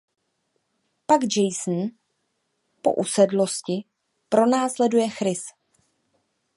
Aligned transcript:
Pak 1.07 1.21
Jason 1.29 1.89
po 2.81 2.93
usedlosti 2.95 3.85
pronásleduje 4.29 5.09
Chris. 5.09 5.41